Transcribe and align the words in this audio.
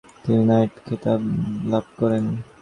তিনি 0.23 0.41
নাইট 0.49 0.73
খেতাব 0.85 1.21
লাভ 1.71 1.85
করেন। 1.99 2.23